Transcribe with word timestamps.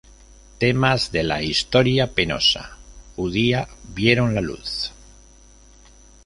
Temas 0.57 1.11
de 1.11 1.21
la 1.21 1.43
"historia 1.43 2.11
penosa" 2.15 2.79
judía 3.15 3.67
vieron 3.93 4.33
la 4.33 4.41
luz. 4.41 4.91